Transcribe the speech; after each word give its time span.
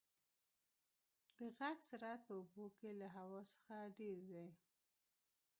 د 1.37 1.39
غږ 1.57 1.77
سرعت 1.89 2.21
په 2.27 2.33
اوبو 2.39 2.65
کې 2.77 2.89
له 2.99 3.07
هوا 3.15 3.41
څخه 3.53 3.75
ډېر 3.97 4.17
دی. 4.29 4.45